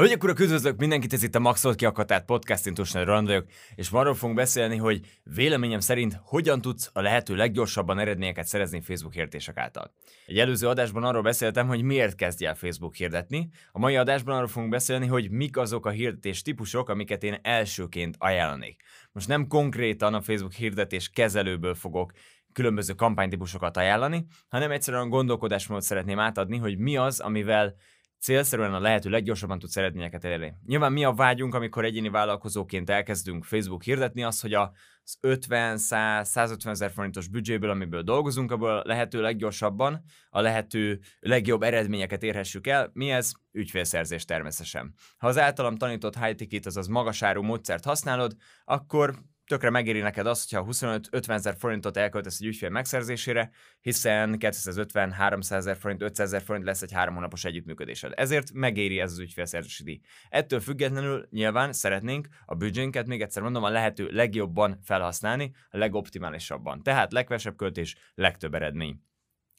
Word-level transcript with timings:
Hölgyek, 0.00 0.22
urak, 0.22 0.40
üdvözlök 0.40 0.78
mindenkit, 0.78 1.12
ez 1.12 1.22
itt 1.22 1.34
a 1.34 1.38
Maxolt 1.38 1.76
Kiakatárt 1.76 2.24
podcast, 2.24 2.66
én 2.66 2.74
Tusnál 2.74 3.04
Roland 3.04 3.26
vagyok, 3.26 3.46
és 3.74 3.90
arról 3.90 4.14
fogunk 4.14 4.38
beszélni, 4.38 4.76
hogy 4.76 5.00
véleményem 5.22 5.80
szerint 5.80 6.20
hogyan 6.22 6.60
tudsz 6.60 6.90
a 6.92 7.00
lehető 7.00 7.34
leggyorsabban 7.34 7.98
eredményeket 7.98 8.46
szerezni 8.46 8.80
Facebook 8.80 9.12
hirdetések 9.12 9.56
által. 9.56 9.94
Egy 10.26 10.38
előző 10.38 10.68
adásban 10.68 11.04
arról 11.04 11.22
beszéltem, 11.22 11.66
hogy 11.66 11.82
miért 11.82 12.14
kezdj 12.14 12.44
el 12.44 12.54
Facebook 12.54 12.94
hirdetni. 12.94 13.48
A 13.72 13.78
mai 13.78 13.96
adásban 13.96 14.34
arról 14.34 14.48
fogunk 14.48 14.70
beszélni, 14.70 15.06
hogy 15.06 15.30
mik 15.30 15.56
azok 15.56 15.86
a 15.86 15.90
hirdetés 15.90 16.42
típusok, 16.42 16.88
amiket 16.88 17.22
én 17.22 17.38
elsőként 17.42 18.16
ajánlanék. 18.18 18.82
Most 19.12 19.28
nem 19.28 19.46
konkrétan 19.46 20.14
a 20.14 20.20
Facebook 20.20 20.52
hirdetés 20.52 21.08
kezelőből 21.08 21.74
fogok 21.74 22.12
különböző 22.52 22.92
kampánytípusokat 22.92 23.76
ajánlani, 23.76 24.26
hanem 24.48 24.70
egyszerűen 24.70 25.08
gondolkodásmódot 25.08 25.84
szeretném 25.84 26.18
átadni, 26.18 26.56
hogy 26.56 26.78
mi 26.78 26.96
az, 26.96 27.20
amivel 27.20 27.74
célszerűen 28.20 28.74
a 28.74 28.80
lehető 28.80 29.10
leggyorsabban 29.10 29.58
tudsz 29.58 29.76
eredményeket 29.76 30.24
elérni. 30.24 30.54
Nyilván 30.66 30.92
mi 30.92 31.04
a 31.04 31.12
vágyunk, 31.12 31.54
amikor 31.54 31.84
egyéni 31.84 32.08
vállalkozóként 32.08 32.90
elkezdünk 32.90 33.44
Facebook 33.44 33.82
hirdetni, 33.82 34.22
az, 34.22 34.40
hogy 34.40 34.54
az 34.54 35.18
50-100-150 35.22 36.66
ezer 36.66 36.90
forintos 36.90 37.28
büdzséből, 37.28 37.70
amiből 37.70 38.02
dolgozunk, 38.02 38.50
abból 38.50 38.78
a 38.78 38.82
lehető 38.86 39.20
leggyorsabban, 39.20 40.04
a 40.28 40.40
lehető 40.40 41.00
legjobb 41.20 41.62
eredményeket 41.62 42.22
érhessük 42.22 42.66
el. 42.66 42.90
Mi 42.92 43.10
ez? 43.10 43.32
Ügyfélszerzés 43.52 44.24
természetesen. 44.24 44.94
Ha 45.18 45.26
az 45.26 45.38
általam 45.38 45.76
tanított 45.76 46.18
high 46.18 46.34
ticket, 46.34 46.66
azaz 46.66 46.86
magasárú 46.86 47.42
módszert 47.42 47.84
használod, 47.84 48.36
akkor 48.64 49.14
tökre 49.50 49.70
megéri 49.70 50.00
neked 50.00 50.26
az, 50.26 50.48
hogyha 50.48 50.66
25-50 50.70 51.28
ezer 51.28 51.54
forintot 51.58 51.96
elköltesz 51.96 52.40
egy 52.40 52.46
ügyfél 52.46 52.68
megszerzésére, 52.68 53.50
hiszen 53.80 54.36
250-300 54.38 55.52
ezer 55.52 55.76
forint, 55.76 56.02
500 56.02 56.26
ezer 56.26 56.42
forint 56.42 56.64
lesz 56.64 56.82
egy 56.82 56.92
három 56.92 57.14
hónapos 57.14 57.44
együttműködésed. 57.44 58.12
Ezért 58.16 58.52
megéri 58.52 59.00
ez 59.00 59.12
az 59.12 59.18
ügyfélszerzési 59.18 59.82
díj. 59.82 60.00
Ettől 60.28 60.60
függetlenül 60.60 61.28
nyilván 61.30 61.72
szeretnénk 61.72 62.28
a 62.46 62.54
büdzsénket, 62.54 63.06
még 63.06 63.22
egyszer 63.22 63.42
mondom, 63.42 63.62
a 63.62 63.70
lehető 63.70 64.08
legjobban 64.10 64.78
felhasználni, 64.82 65.52
a 65.70 65.78
legoptimálisabban. 65.78 66.82
Tehát 66.82 67.12
legkevesebb 67.12 67.56
költés, 67.56 67.96
legtöbb 68.14 68.54
eredmény. 68.54 69.00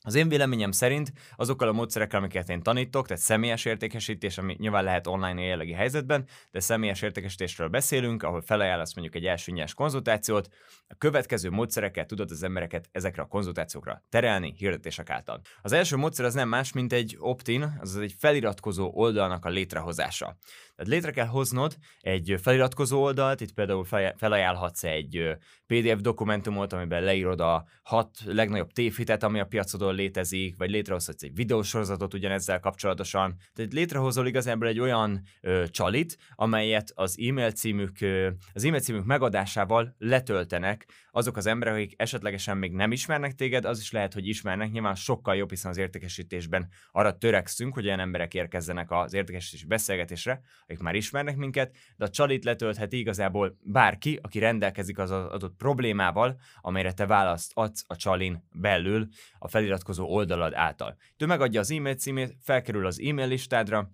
Az 0.03 0.15
én 0.15 0.29
véleményem 0.29 0.71
szerint 0.71 1.11
azokkal 1.35 1.67
a 1.67 1.71
módszerekkel, 1.71 2.19
amiket 2.19 2.49
én 2.49 2.61
tanítok, 2.61 3.07
tehát 3.07 3.23
személyes 3.23 3.65
értékesítés, 3.65 4.37
ami 4.37 4.55
nyilván 4.59 4.83
lehet 4.83 5.07
online 5.07 5.39
a 5.39 5.43
jelenlegi 5.43 5.71
helyzetben, 5.71 6.27
de 6.51 6.59
személyes 6.59 7.01
értékesítésről 7.01 7.67
beszélünk, 7.67 8.23
ahol 8.23 8.41
felajánlasz 8.41 8.95
mondjuk 8.95 9.15
egy 9.15 9.25
első 9.25 9.51
nyers 9.51 9.73
konzultációt, 9.73 10.47
a 10.87 10.95
következő 10.97 11.49
módszerekkel 11.49 12.05
tudod 12.05 12.31
az 12.31 12.43
embereket 12.43 12.89
ezekre 12.91 13.21
a 13.21 13.25
konzultációkra 13.25 14.03
terelni 14.09 14.53
hirdetések 14.57 15.09
által. 15.09 15.41
Az 15.61 15.71
első 15.71 15.95
módszer 15.95 16.25
az 16.25 16.33
nem 16.33 16.49
más, 16.49 16.71
mint 16.71 16.93
egy 16.93 17.17
opt-in, 17.19 17.77
azaz 17.81 18.01
egy 18.01 18.15
feliratkozó 18.17 18.91
oldalnak 18.93 19.45
a 19.45 19.49
létrehozása. 19.49 20.37
Tehát 20.81 20.95
létre 20.95 21.11
kell 21.11 21.25
hoznod 21.25 21.77
egy 21.99 22.35
feliratkozó 22.41 23.01
oldalt, 23.01 23.41
itt 23.41 23.53
például 23.53 23.85
felajánlhatsz 24.17 24.83
egy 24.83 25.37
PDF 25.67 26.01
dokumentumot, 26.01 26.73
amiben 26.73 27.03
leírod 27.03 27.39
a 27.41 27.65
hat 27.83 28.17
legnagyobb 28.25 28.71
tévhitet, 28.71 29.23
ami 29.23 29.39
a 29.39 29.45
piacodon 29.45 29.95
létezik, 29.95 30.57
vagy 30.57 30.69
létrehozhatsz 30.69 31.23
egy 31.23 31.35
videósorozatot 31.35 32.13
ugyanezzel 32.13 32.59
kapcsolatosan. 32.59 33.35
Tehát 33.53 33.73
létrehozol 33.73 34.27
igazából 34.27 34.67
egy 34.67 34.79
olyan 34.79 35.21
ö, 35.41 35.63
csalit, 35.67 36.17
amelyet 36.35 36.91
az 36.95 37.17
e-mail 37.27 37.51
címük, 37.51 38.01
ö, 38.01 38.29
az 38.53 38.63
e-mail 38.63 38.81
címük 38.81 39.05
megadásával 39.05 39.95
letöltenek 39.97 40.85
azok 41.11 41.37
az 41.37 41.45
emberek, 41.45 41.73
akik 41.73 41.93
esetlegesen 41.97 42.57
még 42.57 42.71
nem 42.71 42.91
ismernek 42.91 43.35
téged, 43.35 43.65
az 43.65 43.79
is 43.79 43.91
lehet, 43.91 44.13
hogy 44.13 44.27
ismernek, 44.27 44.71
nyilván 44.71 44.95
sokkal 44.95 45.35
jobb, 45.35 45.49
hiszen 45.49 45.71
az 45.71 45.77
értékesítésben 45.77 46.69
arra 46.91 47.17
törekszünk, 47.17 47.73
hogy 47.73 47.85
olyan 47.85 47.99
emberek 47.99 48.33
érkezzenek 48.33 48.91
az 48.91 49.13
értékesítési 49.13 49.65
beszélgetésre, 49.65 50.41
akik 50.71 50.83
már 50.83 50.95
ismernek 50.95 51.35
minket, 51.35 51.75
de 51.97 52.05
a 52.05 52.09
csalit 52.09 52.43
letöltheti 52.43 52.97
igazából 52.97 53.57
bárki, 53.63 54.19
aki 54.21 54.39
rendelkezik 54.39 54.97
az 54.97 55.11
adott 55.11 55.55
problémával, 55.55 56.39
amelyre 56.61 56.93
te 56.93 57.05
választ 57.05 57.51
adsz 57.53 57.83
a 57.87 57.95
csalin 57.95 58.43
belül 58.51 59.07
a 59.39 59.47
feliratkozó 59.47 60.05
oldalad 60.05 60.53
által. 60.53 60.97
Ő 61.17 61.25
megadja 61.25 61.59
az 61.59 61.71
e-mail 61.71 61.95
címét, 61.95 62.35
felkerül 62.41 62.85
az 62.85 63.01
e-mail 63.01 63.27
listádra, 63.27 63.91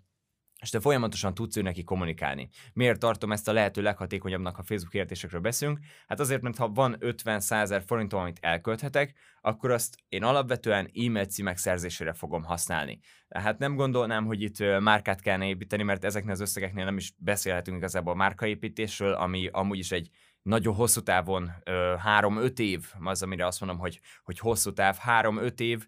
és 0.62 0.70
te 0.70 0.80
folyamatosan 0.80 1.34
tudsz 1.34 1.58
ő 1.58 1.62
neki 1.62 1.84
kommunikálni. 1.84 2.50
Miért 2.74 3.00
tartom 3.00 3.32
ezt 3.32 3.48
a 3.48 3.54
lehető 3.54 3.82
leghatékonyabbnak, 3.82 4.56
ha 4.56 4.64
Facebook 4.64 4.94
értésekről 4.94 5.42
beszélünk? 5.42 5.80
Hát 6.08 6.20
azért, 6.20 6.42
mert 6.42 6.58
ha 6.58 6.70
van 6.70 6.98
50-100 7.00 7.52
ezer 7.52 7.84
forintom, 7.86 8.20
amit 8.20 8.38
elkölthetek, 8.42 9.14
akkor 9.42 9.72
azt 9.72 9.98
én 10.10 10.24
alapvetően 10.24 10.90
e-mail 10.96 11.26
címek 11.26 11.58
szerzésére 11.58 12.14
fogom 12.14 12.44
használni. 12.44 13.00
Tehát 13.28 13.60
nem 13.60 13.76
gondolnám, 13.76 14.26
hogy 14.26 14.42
itt 14.42 14.80
márkát 14.80 15.22
kellene 15.22 15.48
építeni, 15.48 15.84
mert 15.84 16.04
ezeknél 16.04 16.32
az 16.32 16.40
összegeknél 16.40 16.86
nem 16.86 16.98
is 16.98 17.14
beszélhetünk 17.18 17.78
igazából 17.78 18.16
márkaépítésről, 18.16 19.14
ami 19.14 19.48
amúgy 19.52 19.78
is 19.78 19.92
egy 19.92 20.10
nagyon 20.42 20.76
hosszú 20.76 21.02
távon, 21.02 21.52
három-öt 21.98 22.60
év, 22.60 22.86
az, 23.00 23.24
amire 23.24 23.46
azt 23.46 23.60
mondom, 23.60 23.80
hogy, 23.80 24.00
hogy 24.24 24.40
hosszú 24.40 24.74
táv, 24.74 24.98
három-öt 24.98 25.60
év 25.60 25.86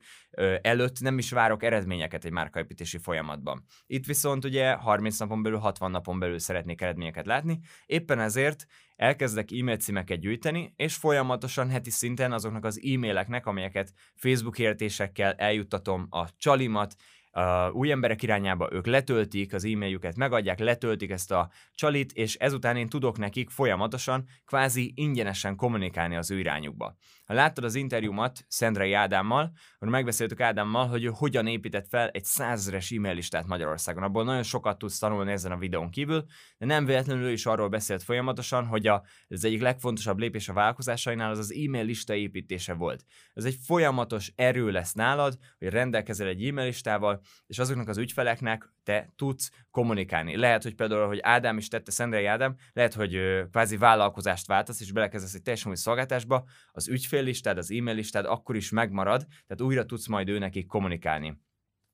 előtt 0.61 0.99
nem 0.99 1.17
is 1.17 1.31
várok 1.31 1.63
eredményeket 1.63 2.25
egy 2.25 2.31
márkaépítési 2.31 2.97
folyamatban. 2.97 3.65
Itt 3.87 4.05
viszont 4.05 4.45
ugye 4.45 4.73
30 4.73 5.19
napon 5.19 5.43
belül, 5.43 5.59
60 5.59 5.91
napon 5.91 6.19
belül 6.19 6.39
szeretnék 6.39 6.81
eredményeket 6.81 7.25
látni, 7.25 7.59
éppen 7.85 8.19
ezért 8.19 8.65
elkezdek 8.95 9.51
e-mail 9.51 9.77
címeket 9.77 10.19
gyűjteni, 10.19 10.73
és 10.75 10.95
folyamatosan 10.95 11.69
heti 11.69 11.89
szinten 11.89 12.31
azoknak 12.31 12.65
az 12.65 12.81
e-maileknek, 12.93 13.45
amelyeket 13.45 13.93
Facebook 14.15 14.59
értésekkel 14.59 15.33
eljuttatom 15.33 16.07
a 16.09 16.37
csalimat, 16.37 16.95
uh, 17.33 17.75
új 17.75 17.91
emberek 17.91 18.23
irányába, 18.23 18.69
ők 18.71 18.85
letöltik 18.85 19.53
az 19.53 19.65
e-mailjüket, 19.65 20.15
megadják, 20.15 20.59
letöltik 20.59 21.09
ezt 21.09 21.31
a 21.31 21.49
csalit, 21.73 22.11
és 22.11 22.35
ezután 22.35 22.77
én 22.77 22.89
tudok 22.89 23.17
nekik 23.17 23.49
folyamatosan, 23.49 24.25
kvázi 24.45 24.91
ingyenesen 24.95 25.55
kommunikálni 25.55 26.15
az 26.15 26.31
ő 26.31 26.39
irányukba. 26.39 26.95
Ha 27.25 27.33
láttad 27.33 27.63
az 27.63 27.75
interjúmat 27.75 28.45
Szendrei 28.47 28.93
Ádámmal, 28.93 29.51
akkor 29.75 29.87
megbeszéltük 29.87 30.39
Ádámmal, 30.39 30.87
hogy 30.87 31.03
ő 31.03 31.11
hogyan 31.13 31.47
épített 31.47 31.87
fel 31.87 32.09
egy 32.09 32.23
százeres 32.23 32.91
e-mail 32.91 33.13
listát 33.13 33.47
Magyarországon. 33.47 34.03
Abból 34.03 34.23
nagyon 34.23 34.43
sokat 34.43 34.77
tudsz 34.77 34.99
tanulni 34.99 35.31
ezen 35.31 35.51
a 35.51 35.57
videón 35.57 35.89
kívül, 35.89 36.25
de 36.57 36.65
nem 36.65 36.85
véletlenül 36.85 37.29
is 37.29 37.45
arról 37.45 37.69
beszélt 37.69 38.03
folyamatosan, 38.03 38.65
hogy 38.65 38.87
a, 38.87 39.03
ez 39.27 39.43
egyik 39.43 39.61
legfontosabb 39.61 40.17
lépés 40.17 40.49
a 40.49 40.53
vállalkozásainál 40.53 41.29
az 41.29 41.37
az 41.37 41.53
e-mail 41.53 41.85
lista 41.85 42.15
építése 42.15 42.73
volt. 42.73 43.05
Ez 43.33 43.45
egy 43.45 43.57
folyamatos 43.65 44.31
erő 44.35 44.71
lesz 44.71 44.93
nálad, 44.93 45.37
hogy 45.57 45.67
rendelkezel 45.67 46.27
egy 46.27 46.45
e-mail 46.45 46.65
listával, 46.65 47.18
és 47.47 47.59
azoknak 47.59 47.87
az 47.87 47.97
ügyfeleknek 47.97 48.73
te 48.83 49.13
tudsz 49.15 49.51
kommunikálni. 49.71 50.37
Lehet, 50.37 50.63
hogy 50.63 50.75
például, 50.75 51.07
hogy 51.07 51.19
Ádám 51.21 51.57
is 51.57 51.67
tette, 51.67 51.91
Szendrei 51.91 52.25
Ádám, 52.25 52.55
lehet, 52.73 52.93
hogy 52.93 53.19
kvázi 53.51 53.77
vállalkozást 53.77 54.47
váltasz, 54.47 54.81
és 54.81 54.91
belekezdesz 54.91 55.33
egy 55.33 55.41
teljesen 55.41 55.69
új 55.69 55.77
szolgáltásba, 55.77 56.45
az 56.71 56.87
ügyféllistád, 56.87 57.57
az 57.57 57.71
e-mail 57.71 57.95
listád 57.95 58.25
akkor 58.25 58.55
is 58.55 58.69
megmarad, 58.69 59.25
tehát 59.47 59.61
újra 59.61 59.85
tudsz 59.85 60.07
majd 60.07 60.29
ő 60.29 60.65
kommunikálni. 60.67 61.37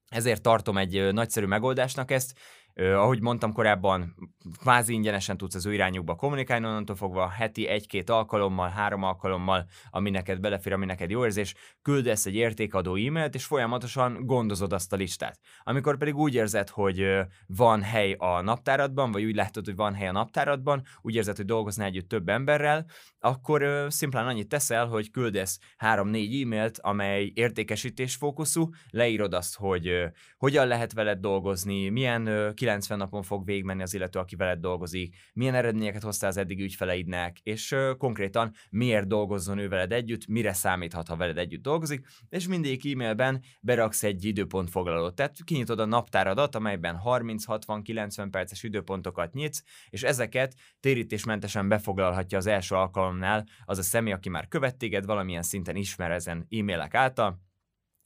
Ezért 0.09 0.41
tartom 0.41 0.77
egy 0.77 1.13
nagyszerű 1.13 1.45
megoldásnak 1.45 2.11
ezt, 2.11 2.39
ahogy 2.75 3.21
mondtam 3.21 3.53
korábban, 3.53 4.15
kvázi 4.59 4.93
ingyenesen 4.93 5.37
tudsz 5.37 5.55
az 5.55 5.65
ő 5.65 5.73
irányukba 5.73 6.15
kommunikálni, 6.15 6.65
onnantól 6.65 6.95
fogva 6.95 7.29
heti 7.29 7.67
egy-két 7.67 8.09
alkalommal, 8.09 8.69
három 8.69 9.03
alkalommal, 9.03 9.65
ami 9.89 10.09
neked 10.09 10.39
belefér, 10.39 10.73
ami 10.73 10.85
neked 10.85 11.09
jó 11.09 11.23
érzés, 11.23 11.53
küldesz 11.81 12.25
egy 12.25 12.35
értékadó 12.35 12.95
e-mailt, 12.95 13.35
és 13.35 13.45
folyamatosan 13.45 14.25
gondozod 14.25 14.73
azt 14.73 14.93
a 14.93 14.95
listát. 14.95 15.39
Amikor 15.63 15.97
pedig 15.97 16.15
úgy 16.15 16.33
érzed, 16.33 16.69
hogy 16.69 17.05
van 17.47 17.81
hely 17.81 18.15
a 18.17 18.41
naptáradban, 18.41 19.11
vagy 19.11 19.23
úgy 19.23 19.35
látod, 19.35 19.65
hogy 19.65 19.75
van 19.75 19.93
hely 19.93 20.07
a 20.07 20.11
naptáradban, 20.11 20.81
úgy 21.01 21.15
érzed, 21.15 21.35
hogy 21.35 21.45
dolgoznál 21.45 21.87
együtt 21.87 22.09
több 22.09 22.29
emberrel, 22.29 22.85
akkor 23.19 23.85
szimplán 23.89 24.27
annyit 24.27 24.47
teszel, 24.47 24.87
hogy 24.87 25.11
küldesz 25.11 25.59
három-négy 25.77 26.41
e-mailt, 26.41 26.79
amely 26.81 27.31
értékesítés 27.33 28.15
fókuszú, 28.15 28.69
leírod 28.89 29.33
azt, 29.33 29.55
hogy 29.55 29.91
hogyan 30.37 30.67
lehet 30.67 30.93
veled 30.93 31.19
dolgozni, 31.19 31.89
milyen 31.89 32.53
90 32.65 32.97
napon 32.97 33.23
fog 33.23 33.45
végigmenni 33.45 33.81
az 33.81 33.93
illető, 33.93 34.19
aki 34.19 34.35
veled 34.35 34.59
dolgozik, 34.59 35.15
milyen 35.33 35.55
eredményeket 35.55 36.01
hoztál 36.01 36.29
az 36.29 36.37
eddig 36.37 36.59
ügyfeleidnek, 36.59 37.39
és 37.39 37.75
konkrétan 37.97 38.53
miért 38.69 39.07
dolgozzon 39.07 39.57
ő 39.57 39.67
veled 39.67 39.91
együtt, 39.91 40.27
mire 40.27 40.53
számíthat, 40.53 41.07
ha 41.07 41.15
veled 41.15 41.37
együtt 41.37 41.61
dolgozik, 41.61 42.07
és 42.29 42.47
mindig 42.47 42.85
e-mailben 42.85 43.43
beraksz 43.61 44.03
egy 44.03 44.25
időpontfoglalót. 44.25 45.15
Tehát 45.15 45.43
kinyitod 45.43 45.79
a 45.79 45.85
naptáradat, 45.85 46.55
amelyben 46.55 46.99
30-60-90 47.05 48.27
perces 48.31 48.63
időpontokat 48.63 49.33
nyitsz, 49.33 49.63
és 49.89 50.03
ezeket 50.03 50.55
térítésmentesen 50.79 51.67
befoglalhatja 51.67 52.37
az 52.37 52.45
első 52.45 52.75
alkalomnál 52.75 53.47
az 53.65 53.77
a 53.77 53.83
személy, 53.83 54.13
aki 54.13 54.29
már 54.29 54.47
követ 54.47 54.77
téged, 54.77 55.05
valamilyen 55.05 55.43
szinten 55.43 55.75
ismer 55.75 56.11
ezen 56.11 56.47
e-mailek 56.49 56.93
által, 56.93 57.44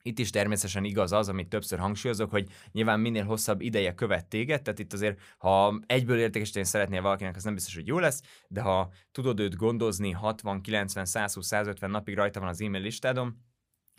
itt 0.09 0.19
is 0.19 0.29
természetesen 0.29 0.83
igaz 0.83 1.11
az, 1.11 1.29
amit 1.29 1.49
többször 1.49 1.79
hangsúlyozok, 1.79 2.29
hogy 2.29 2.47
nyilván 2.71 2.99
minél 2.99 3.23
hosszabb 3.23 3.61
ideje 3.61 3.93
követ 3.93 4.25
téged, 4.25 4.61
tehát 4.61 4.79
itt 4.79 4.93
azért, 4.93 5.19
ha 5.37 5.79
egyből 5.85 6.19
értékesíteni 6.19 6.65
szeretnél 6.65 7.01
valakinek, 7.01 7.35
az 7.35 7.43
nem 7.43 7.53
biztos, 7.53 7.75
hogy 7.75 7.87
jó 7.87 7.99
lesz, 7.99 8.21
de 8.47 8.61
ha 8.61 8.91
tudod 9.11 9.39
őt 9.39 9.55
gondozni 9.55 10.11
60, 10.11 10.61
90, 10.61 11.05
120, 11.05 11.45
150 11.45 11.91
napig 11.91 12.15
rajta 12.15 12.39
van 12.39 12.49
az 12.49 12.61
e-mail 12.61 12.83
listádon, 12.83 13.37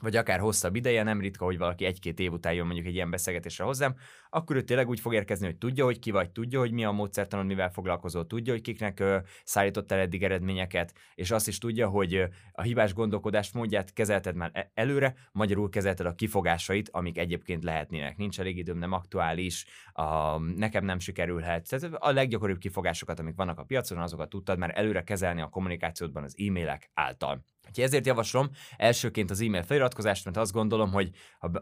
vagy 0.00 0.16
akár 0.16 0.38
hosszabb 0.38 0.74
ideje, 0.74 1.02
nem 1.02 1.20
ritka, 1.20 1.44
hogy 1.44 1.58
valaki 1.58 1.84
egy-két 1.84 2.18
év 2.18 2.32
után 2.32 2.52
jön 2.52 2.66
mondjuk 2.66 2.86
egy 2.86 2.94
ilyen 2.94 3.10
beszélgetésre 3.10 3.64
hozzám, 3.64 3.94
akkor 4.30 4.56
ő 4.56 4.62
tényleg 4.62 4.88
úgy 4.88 5.00
fog 5.00 5.14
érkezni, 5.14 5.46
hogy 5.46 5.56
tudja, 5.56 5.84
hogy 5.84 5.98
ki 5.98 6.10
vagy, 6.10 6.30
tudja, 6.30 6.58
hogy 6.58 6.72
mi 6.72 6.84
a 6.84 6.90
módszertanod, 6.90 7.46
mivel 7.46 7.70
foglalkozol, 7.70 8.26
tudja, 8.26 8.52
hogy 8.52 8.62
kiknek 8.62 9.00
ö, 9.00 9.18
szállított 9.44 9.92
el 9.92 9.98
eddig 9.98 10.22
eredményeket, 10.22 10.94
és 11.14 11.30
azt 11.30 11.48
is 11.48 11.58
tudja, 11.58 11.88
hogy 11.88 12.28
a 12.52 12.62
hibás 12.62 12.94
gondolkodás 12.94 13.52
módját 13.52 13.92
kezelted 13.92 14.34
már 14.34 14.50
e- 14.52 14.70
előre, 14.74 15.14
magyarul 15.32 15.68
kezelted 15.68 16.06
a 16.06 16.14
kifogásait, 16.14 16.88
amik 16.92 17.18
egyébként 17.18 17.64
lehetnének. 17.64 18.16
Nincs 18.16 18.40
elég 18.40 18.56
időm, 18.56 18.78
nem 18.78 18.92
aktuális, 18.92 19.66
a, 19.92 20.38
nekem 20.38 20.84
nem 20.84 20.98
sikerülhet. 20.98 21.68
Tehát 21.68 21.94
a 21.94 22.12
leggyakoribb 22.12 22.58
kifogásokat, 22.58 23.18
amik 23.18 23.36
vannak 23.36 23.58
a 23.58 23.64
piacon, 23.64 23.98
azokat 23.98 24.28
tudtad 24.28 24.58
már 24.58 24.72
előre 24.74 25.02
kezelni 25.02 25.40
a 25.40 25.48
kommunikációdban 25.48 26.22
az 26.22 26.34
e-mailek 26.38 26.90
által. 26.94 27.44
Úgyhogy 27.70 27.84
ezért 27.84 28.06
javaslom 28.06 28.50
elsőként 28.76 29.30
az 29.30 29.40
e-mail 29.40 29.62
feliratkozást, 29.62 30.24
mert 30.24 30.36
azt 30.36 30.52
gondolom, 30.52 30.92
hogy 30.92 31.10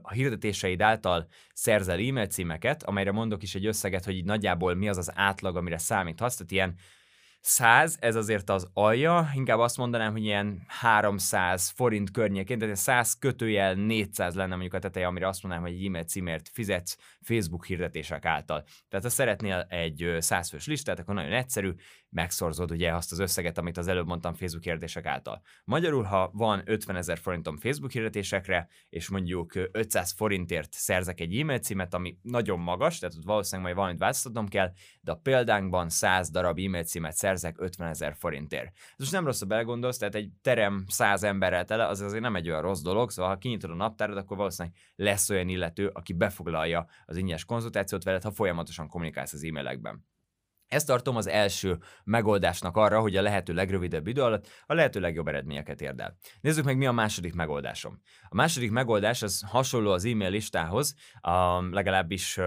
a 0.03 0.13
hirdetéseid 0.13 0.83
által 0.83 1.27
szerzel 1.53 1.99
e-mail 1.99 2.27
címeket, 2.27 2.83
amelyre 2.83 3.13
mondok 3.13 3.43
is 3.43 3.55
egy 3.55 3.67
összeget, 3.67 4.05
hogy 4.05 4.15
így 4.15 4.25
nagyjából 4.25 4.75
mi 4.75 4.89
az 4.89 4.97
az 4.97 5.11
átlag, 5.15 5.57
amire 5.57 5.79
számíthatsz, 5.79 6.35
tehát 6.35 6.53
ilyen 6.53 6.75
100, 7.41 7.97
ez 8.01 8.17
azért 8.17 8.51
az 8.51 8.69
alja, 8.73 9.31
inkább 9.35 9.59
azt 9.59 9.77
mondanám, 9.77 10.13
hogy 10.13 10.25
ilyen 10.25 10.63
300 10.67 11.69
forint 11.69 12.11
környékén, 12.11 12.59
tehát 12.59 12.77
100 12.77 13.19
kötőjel 13.19 13.75
400 13.75 14.35
lenne 14.35 14.51
mondjuk 14.51 14.75
a 14.75 14.79
teteje, 14.79 15.07
amire 15.07 15.29
azt 15.29 15.43
mondanám, 15.43 15.67
hogy 15.67 15.77
egy 15.77 15.87
e-mail 15.87 16.05
címért 16.05 16.49
fizetsz 16.53 16.97
Facebook 17.23 17.67
hirdetések 17.67 18.25
által. 18.25 18.65
Tehát 18.89 19.05
ha 19.05 19.11
szeretnél 19.11 19.67
egy 19.69 20.17
100 20.19 20.49
fős 20.49 20.67
listát, 20.67 20.99
akkor 20.99 21.15
nagyon 21.15 21.33
egyszerű, 21.33 21.75
megszorzod 22.11 22.71
ugye 22.71 22.95
azt 22.95 23.13
az 23.13 23.19
összeget, 23.19 23.59
amit 23.59 23.77
az 23.77 23.89
előbb 23.89 24.07
mondtam 24.07 24.35
Facebook 24.35 24.65
hirdetések 24.65 25.07
által. 25.07 25.43
Magyarul, 25.65 26.03
ha 26.03 26.31
van 26.33 26.63
50 26.65 26.97
ezer 26.97 27.19
forintom 27.19 27.57
Facebook 27.57 27.91
hirdetésekre, 27.93 28.69
és 28.89 29.09
mondjuk 29.09 29.53
500 29.73 30.13
forintért 30.13 30.73
szerzek 30.73 31.21
egy 31.21 31.39
e-mail 31.39 31.59
címet, 31.59 31.95
ami 31.95 32.19
nagyon 32.23 32.59
magas, 32.59 32.99
tehát 32.99 33.15
valószínűleg 33.23 33.65
majd 33.65 33.77
valamit 33.77 34.01
változtatnom 34.01 34.49
kell, 34.49 34.73
de 35.01 35.13
a 35.13 35.17
példánkban 35.17 35.89
100 35.89 36.31
darab 36.31 36.59
e-mail 36.59 36.85
címet 36.85 37.17
szerzek 37.17 37.61
50 37.61 37.89
ezer 37.89 38.15
forintért. 38.15 38.73
Ez 38.75 38.95
most 38.99 39.13
nem 39.13 39.25
rossz, 39.25 39.41
ha 39.41 39.47
belgondolsz, 39.47 39.99
tehát 39.99 40.15
egy 40.15 40.31
terem 40.43 40.85
100 40.89 41.23
emberrel 41.23 41.65
tele, 41.65 41.87
az 41.87 42.01
azért 42.01 42.23
nem 42.23 42.37
egy 42.37 42.49
olyan 42.49 42.63
rossz 42.63 42.83
dolog, 42.83 43.11
szóval 43.11 43.31
ha 43.31 43.39
kinyitod 43.39 43.71
a 43.71 43.75
naptárad, 43.75 44.17
akkor 44.17 44.37
valószínűleg 44.37 44.79
lesz 44.95 45.31
olyan 45.31 45.49
illető, 45.49 45.87
aki 45.87 46.13
befoglalja 46.13 46.87
az 47.07 47.17
ingyenes 47.17 47.45
konzultációt 47.45 48.05
veled, 48.05 48.23
ha 48.23 48.31
folyamatosan 48.31 48.89
kommunikálsz 48.89 49.33
az 49.33 49.45
e-mailekben. 49.45 50.07
Ezt 50.69 50.87
tartom 50.87 51.17
az 51.17 51.27
első 51.27 51.79
megoldásnak 52.05 52.77
arra, 52.77 53.01
hogy 53.01 53.17
a 53.17 53.23
lehető 53.23 53.53
legrövidebb 53.53 54.07
idő 54.07 54.23
alatt 54.23 54.49
a 54.67 54.75
lehető 54.75 55.01
legjobb 55.01 55.29
eredményeket 55.29 55.81
érd 55.81 56.01
el. 56.01 56.17
Nézzük 56.41 56.65
meg, 56.65 56.77
mi 56.77 56.87
a 56.87 56.93
második 56.93 57.35
megoldásom. 57.35 58.01
A 58.29 58.35
második 58.35 58.71
megoldás 58.71 59.23
az 59.23 59.45
hasonló 59.47 59.91
az 59.91 60.05
e-mail 60.05 60.31
listához, 60.31 60.95
a, 61.21 61.63
legalábbis 61.71 62.39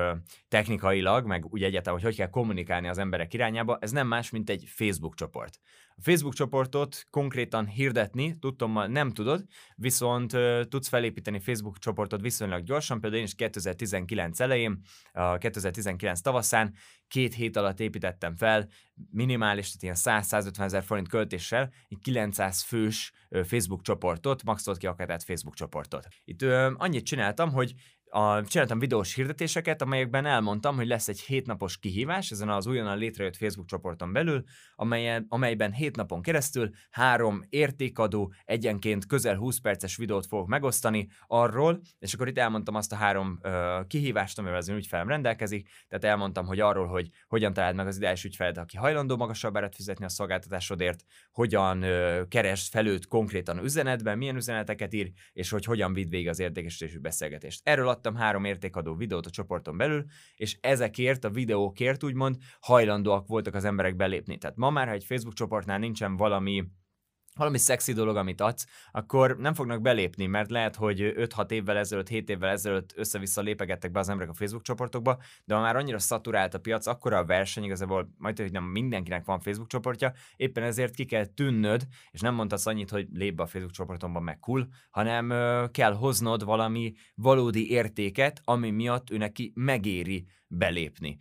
technikailag, 0.48 1.26
meg 1.26 1.46
úgy 1.46 1.64
egyáltalán, 1.64 2.00
hogy 2.00 2.08
hogy 2.08 2.18
kell 2.18 2.30
kommunikálni 2.30 2.88
az 2.88 2.98
emberek 2.98 3.34
irányába, 3.34 3.78
ez 3.82 3.92
nem 3.92 4.08
más, 4.08 4.30
mint 4.30 4.50
egy 4.50 4.64
Facebook 4.68 5.16
csoport. 5.16 5.60
Facebook 6.02 6.34
csoportot 6.34 7.08
konkrétan 7.10 7.68
hirdetni, 7.68 8.40
tudtommal 8.40 8.88
nem 8.88 9.12
tudod, 9.12 9.46
viszont 9.76 10.34
uh, 10.34 10.62
tudsz 10.64 10.88
felépíteni 10.88 11.40
Facebook 11.40 11.78
csoportot 11.78 12.22
viszonylag 12.22 12.64
gyorsan, 12.64 13.00
például 13.00 13.22
én 13.22 13.28
is 13.28 13.36
2019 13.36 14.40
elején, 14.40 14.82
uh, 15.14 15.38
2019 15.38 16.22
tavaszán 16.22 16.74
két 17.08 17.34
hét 17.34 17.56
alatt 17.56 17.80
építettem 17.80 18.36
fel, 18.36 18.68
minimális, 19.12 19.72
tehát 19.72 20.00
ilyen 20.04 20.22
100-150 20.24 20.60
ezer 20.60 20.84
forint 20.84 21.08
költéssel, 21.08 21.74
egy 21.88 22.00
900 22.00 22.62
fős 22.62 23.12
Facebook 23.44 23.82
csoportot, 23.82 24.44
maxolt 24.44 24.78
ki 24.78 24.88
akár 24.88 25.22
Facebook 25.26 25.56
csoportot. 25.56 26.08
Itt 26.24 26.42
uh, 26.42 26.72
annyit 26.78 27.06
csináltam, 27.06 27.52
hogy 27.52 27.74
a, 28.12 28.44
csináltam 28.44 28.80
videós 28.80 29.14
hirdetéseket, 29.14 29.82
amelyekben 29.82 30.26
elmondtam, 30.26 30.76
hogy 30.76 30.88
lesz 30.88 31.08
egy 31.08 31.20
hétnapos 31.20 31.78
kihívás 31.78 32.32
ezen 32.32 32.50
az 32.50 32.68
újonnan 32.68 32.98
létrejött 32.98 33.38
Facebook 33.38 33.68
csoporton 33.68 34.14
belül, 34.14 34.44
amelyen, 34.76 35.26
amelyben 35.30 35.74
hét 35.74 35.96
napon 35.96 36.22
keresztül 36.22 36.70
három 36.90 37.46
értékadó, 37.50 38.34
egyenként 38.46 39.06
közel 39.06 39.36
20 39.36 39.58
perces 39.58 39.96
videót 39.96 40.26
fogok 40.26 40.48
megosztani 40.48 41.08
arról, 41.28 41.82
és 42.00 42.14
akkor 42.14 42.28
itt 42.28 42.38
elmondtam 42.38 42.76
azt 42.76 42.92
a 42.92 42.96
három 42.96 43.40
ö, 43.42 43.80
kihívást, 43.88 44.40
amivel 44.40 44.58
az 44.58 44.70
ügyfelem 44.70 45.08
rendelkezik, 45.08 45.70
tehát 45.88 46.04
elmondtam, 46.04 46.46
hogy 46.46 46.60
arról, 46.60 46.88
hogy 46.88 47.10
hogyan 47.28 47.54
találd 47.54 47.76
meg 47.76 47.88
az 47.88 47.98
ideális 47.98 48.24
ügyfelet, 48.24 48.58
aki 48.58 48.78
hajlandó 48.78 49.18
magasabb 49.18 49.58
árat 49.58 49.76
fizetni 49.76 50.06
a 50.06 50.10
szolgáltatásodért, 50.10 51.04
hogyan 51.32 51.82
ö, 51.82 52.28
keresd 52.28 52.72
felőtt 52.72 53.08
konkrétan 53.08 53.64
üzenetben, 53.64 54.18
milyen 54.18 54.36
üzeneteket 54.36 54.94
ír, 54.94 55.12
és 55.34 55.50
hogy 55.50 55.66
hogyan 55.66 55.94
vidd 55.94 56.10
végig 56.10 56.28
az 56.30 56.40
értékesítésű 56.40 57.00
beszélgetést. 57.00 57.62
Erről 57.64 57.88
adtam 58.02 58.16
három 58.22 58.46
értékadó 58.46 58.96
videót 58.96 59.26
a 59.26 59.30
csoporton 59.30 59.78
belül, 59.78 60.06
és 60.36 60.58
ezekért 60.62 61.24
a 61.24 61.30
videókért 61.30 62.04
úgymond 62.04 62.38
hajlandóak 62.60 63.28
voltak 63.28 63.56
az 63.56 63.66
emberek 63.66 63.96
belépni. 63.96 64.38
Tehát 64.38 64.58
ma 64.58 64.70
már, 64.70 64.88
ha 64.88 64.94
egy 64.94 65.04
Facebook 65.04 65.36
csoportnál 65.36 65.80
nincsen 65.80 66.16
valami 66.16 66.64
valami 67.36 67.58
szexi 67.58 67.94
dolog, 67.94 68.16
amit 68.16 68.42
adsz, 68.42 68.66
akkor 68.92 69.38
nem 69.38 69.54
fognak 69.54 69.82
belépni, 69.82 70.26
mert 70.26 70.50
lehet, 70.50 70.76
hogy 70.76 71.14
5-6 71.16 71.52
évvel 71.52 71.78
ezelőtt, 71.78 72.08
7 72.08 72.30
évvel 72.30 72.50
ezelőtt 72.50 72.94
össze-vissza 72.96 73.42
lépegettek 73.42 73.92
be 73.92 74.00
az 74.00 74.10
emberek 74.10 74.32
a 74.32 74.36
Facebook 74.36 74.64
csoportokba, 74.64 75.18
de 75.46 75.56
már 75.56 75.76
annyira 75.76 76.00
szaturált 76.00 76.54
a 76.54 76.60
piac, 76.60 76.88
akkor 76.88 77.14
a 77.14 77.26
verseny 77.26 77.64
igazából 77.64 78.14
majd, 78.18 78.40
hogy 78.40 78.52
nem 78.52 78.64
mindenkinek 78.64 79.26
van 79.26 79.40
Facebook 79.40 79.70
csoportja, 79.70 80.14
éppen 80.36 80.64
ezért 80.64 80.96
ki 80.96 81.06
kell 81.06 81.26
tűnnöd, 81.26 81.88
és 82.12 82.20
nem 82.20 82.34
mondtasz 82.34 82.66
annyit, 82.66 82.90
hogy 82.90 83.08
lép 83.14 83.36
be 83.36 83.44
a 83.44 83.48
Facebook 83.48 83.74
csoportomban 83.74 84.24
meg 84.24 84.40
cool, 84.40 84.68
hanem 84.90 85.30
kell 85.72 85.94
hoznod 85.94 86.44
valami 86.44 86.94
valódi 87.16 87.72
értéket, 87.72 88.42
ami 88.44 88.70
miatt 88.70 89.10
ő 89.10 89.18
neki 89.18 89.52
megéri 89.56 90.26
belépni. 90.54 91.18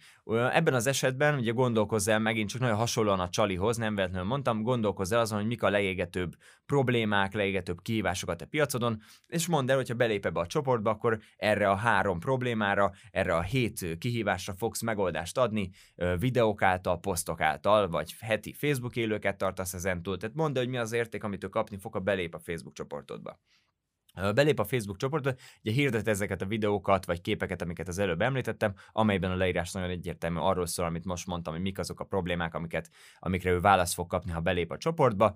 Ebben 0.52 0.74
az 0.74 0.86
esetben 0.86 1.38
ugye 1.38 1.52
gondolkozz 1.52 2.08
el 2.08 2.18
megint 2.18 2.48
csak 2.48 2.60
nagyon 2.60 2.76
hasonlóan 2.76 3.20
a 3.20 3.28
csalihoz, 3.28 3.76
nem 3.76 3.94
véletlenül 3.94 4.26
mondtam, 4.26 4.62
gondolkozz 4.62 5.12
el 5.12 5.20
azon, 5.20 5.38
hogy 5.38 5.46
mik 5.46 5.62
a 5.62 5.68
leégetőbb 6.00 6.36
problémák, 6.66 7.32
leégetőbb 7.32 7.82
kihívásokat 7.82 8.42
a 8.42 8.46
piacodon, 8.46 9.02
és 9.26 9.46
mondd 9.46 9.70
el, 9.70 9.76
hogyha 9.76 9.94
belép 9.94 10.26
ebbe 10.26 10.40
a 10.40 10.46
csoportba, 10.46 10.90
akkor 10.90 11.20
erre 11.36 11.70
a 11.70 11.74
három 11.74 12.20
problémára, 12.20 12.92
erre 13.10 13.36
a 13.36 13.42
hét 13.42 13.98
kihívásra 13.98 14.54
fogsz 14.54 14.82
megoldást 14.82 15.38
adni, 15.38 15.70
videók 16.18 16.62
által, 16.62 17.00
posztok 17.00 17.40
által, 17.40 17.88
vagy 17.88 18.14
heti 18.20 18.52
Facebook 18.52 18.96
élőket 18.96 19.36
tartasz 19.38 19.74
ezen 19.74 20.02
túl. 20.02 20.16
Tehát 20.16 20.36
mondd 20.36 20.56
el, 20.56 20.62
hogy 20.62 20.70
mi 20.70 20.78
az 20.78 20.92
érték, 20.92 21.24
amit 21.24 21.44
ő 21.44 21.48
kapni 21.48 21.78
fog, 21.78 21.92
ha 21.92 22.00
belép 22.00 22.34
a 22.34 22.38
Facebook 22.38 22.74
csoportodba. 22.74 23.40
Belép 24.34 24.58
a 24.58 24.64
Facebook 24.64 24.96
csoportba, 24.96 25.34
ugye 25.62 25.72
hirdet 25.72 26.08
ezeket 26.08 26.42
a 26.42 26.46
videókat 26.46 27.04
vagy 27.06 27.20
képeket, 27.20 27.62
amiket 27.62 27.88
az 27.88 27.98
előbb 27.98 28.20
említettem, 28.20 28.74
amelyben 28.92 29.30
a 29.30 29.36
leírás 29.36 29.72
nagyon 29.72 29.90
egyértelmű 29.90 30.38
arról 30.38 30.66
szól, 30.66 30.86
amit 30.86 31.04
most 31.04 31.26
mondtam, 31.26 31.52
hogy 31.52 31.62
mik 31.62 31.78
azok 31.78 32.00
a 32.00 32.04
problémák, 32.04 32.54
amiket, 32.54 32.90
amikre 33.18 33.50
ő 33.50 33.60
választ 33.60 33.94
fog 33.94 34.06
kapni, 34.06 34.30
ha 34.30 34.40
belép 34.40 34.70
a 34.70 34.76
csoportba. 34.76 35.34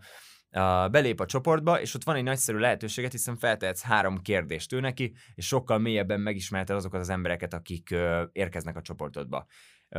Belép 0.91 1.21
a 1.21 1.27
csoportba, 1.27 1.81
és 1.81 1.95
ott 1.95 2.05
van 2.05 2.17
egy 2.17 2.23
nagyszerű 2.23 2.59
lehetőséget, 2.59 3.13
hiszen 3.13 3.37
feltehetsz 3.37 3.83
három 3.83 4.23
kérdést 4.23 4.73
ő 4.73 4.81
neki, 4.81 5.13
és 5.35 5.47
sokkal 5.47 5.79
mélyebben 5.79 6.21
megismerted 6.21 6.77
azokat 6.77 7.01
az 7.01 7.09
embereket, 7.09 7.55
akik 7.55 7.95
érkeznek 8.33 8.77
a 8.77 8.83
csoportodba. 8.83 9.47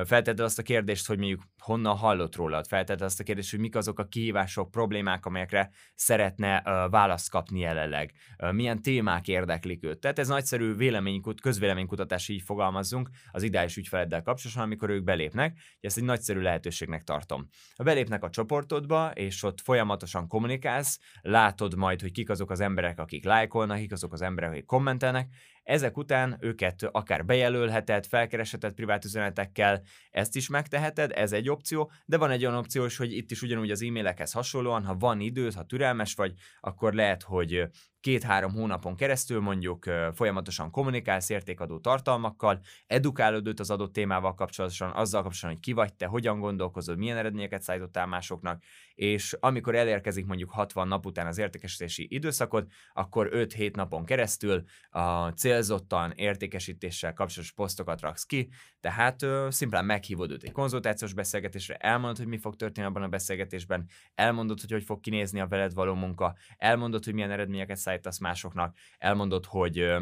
Feltette 0.03 0.43
azt 0.43 0.59
a 0.59 0.63
kérdést, 0.63 1.07
hogy 1.07 1.17
mondjuk 1.17 1.43
honnan 1.57 1.95
hallott 1.95 2.35
rólad, 2.35 2.67
feltette 2.67 3.05
azt 3.05 3.19
a 3.19 3.23
kérdést, 3.23 3.51
hogy 3.51 3.59
mik 3.59 3.75
azok 3.75 3.99
a 3.99 4.05
kihívások, 4.05 4.71
problémák, 4.71 5.25
amelyekre 5.25 5.69
szeretne 5.93 6.61
választ 6.89 7.29
kapni 7.29 7.59
jelenleg, 7.59 8.11
milyen 8.51 8.81
témák 8.81 9.27
érdeklik 9.27 9.83
őt. 9.83 9.99
Tehát 9.99 10.19
ez 10.19 10.27
nagyszerű 10.27 10.73
véleménykut, 10.73 11.41
közvéleménykutatás, 11.41 12.27
így 12.27 12.41
fogalmazzunk, 12.41 13.09
az 13.31 13.43
ideális 13.43 13.77
ügyfeleddel 13.77 14.21
kapcsolatosan, 14.21 14.63
amikor 14.63 14.89
ők 14.89 15.03
belépnek, 15.03 15.59
ezt 15.79 15.97
egy 15.97 16.03
nagyszerű 16.03 16.39
lehetőségnek 16.39 17.03
tartom. 17.03 17.47
Ha 17.75 17.83
belépnek 17.83 18.23
a 18.23 18.29
csoportodba, 18.29 19.11
és 19.11 19.43
ott 19.43 19.61
folyamatosan 19.61 20.27
kommunikálsz, 20.27 20.99
látod 21.21 21.75
majd, 21.75 22.01
hogy 22.01 22.11
kik 22.11 22.29
azok 22.29 22.51
az 22.51 22.59
emberek, 22.59 22.99
akik 22.99 23.25
lájkolnak, 23.25 23.77
kik 23.77 23.91
azok 23.91 24.13
az 24.13 24.21
emberek, 24.21 24.49
akik 24.49 24.65
kommentelnek, 24.65 25.27
ezek 25.65 25.97
után 25.97 26.37
őket 26.39 26.83
akár 26.91 27.25
bejelölheted, 27.25 28.05
felkeresheted 28.05 28.73
privát 28.73 29.05
üzenetekkel, 29.05 29.81
ezt 30.11 30.35
is 30.35 30.49
megteheted, 30.49 31.11
ez 31.15 31.31
egy 31.31 31.49
opció, 31.49 31.91
de 32.05 32.17
van 32.17 32.31
egy 32.31 32.45
olyan 32.45 32.57
opció 32.57 32.85
is, 32.85 32.97
hogy 32.97 33.13
itt 33.13 33.31
is 33.31 33.41
ugyanúgy 33.41 33.71
az 33.71 33.81
e-mailekhez 33.81 34.31
hasonlóan, 34.31 34.85
ha 34.85 34.95
van 34.95 35.19
időd, 35.19 35.53
ha 35.53 35.65
türelmes 35.65 36.13
vagy, 36.13 36.33
akkor 36.59 36.93
lehet, 36.93 37.23
hogy 37.23 37.69
két-három 38.05 38.51
hónapon 38.51 38.95
keresztül 38.95 39.39
mondjuk 39.39 39.85
folyamatosan 40.13 40.71
kommunikálsz 40.71 41.29
értékadó 41.29 41.79
tartalmakkal, 41.79 42.59
edukálod 42.87 43.59
az 43.59 43.69
adott 43.69 43.93
témával 43.93 44.33
kapcsolatosan, 44.33 44.87
azzal 44.89 45.21
kapcsolatosan, 45.21 45.49
hogy 45.49 45.59
ki 45.59 45.73
vagy 45.73 45.93
te, 45.93 46.05
hogyan 46.05 46.39
gondolkozod, 46.39 46.97
milyen 46.97 47.17
eredményeket 47.17 47.61
szállítottál 47.61 48.05
másoknak, 48.05 48.63
és 48.95 49.35
amikor 49.39 49.75
elérkezik 49.75 50.25
mondjuk 50.25 50.51
60 50.51 50.87
nap 50.87 51.05
után 51.05 51.27
az 51.27 51.37
értékesítési 51.37 52.07
időszakod, 52.09 52.67
akkor 52.93 53.29
5-7 53.31 53.75
napon 53.75 54.05
keresztül 54.05 54.63
a 54.89 55.27
célzottan 55.27 56.11
értékesítéssel 56.11 57.13
kapcsolatos 57.13 57.51
posztokat 57.51 58.01
raksz 58.01 58.23
ki, 58.23 58.49
tehát 58.79 59.21
ö, 59.21 59.47
szimplán 59.49 59.85
meghívod 59.85 60.31
őt 60.31 60.43
egy 60.43 60.51
konzultációs 60.51 61.13
beszélgetésre, 61.13 61.75
elmondod, 61.75 62.17
hogy 62.17 62.27
mi 62.27 62.37
fog 62.37 62.55
történni 62.55 62.87
abban 62.87 63.03
a 63.03 63.07
beszélgetésben, 63.07 63.89
elmondod, 64.15 64.59
hogy 64.61 64.71
hogy 64.71 64.83
fog 64.83 64.99
kinézni 64.99 65.39
a 65.39 65.47
veled 65.47 65.73
való 65.73 65.93
munka, 65.93 66.35
elmondod, 66.57 67.03
hogy 67.03 67.13
milyen 67.13 67.31
eredményeket 67.31 67.77
szállítasz 67.95 68.19
másoknak, 68.19 68.75
elmondod, 68.97 69.45
hogy 69.45 69.93